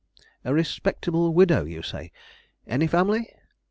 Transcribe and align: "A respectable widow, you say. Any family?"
"A 0.43 0.51
respectable 0.51 1.31
widow, 1.31 1.63
you 1.63 1.83
say. 1.83 2.11
Any 2.65 2.87
family?" 2.87 3.31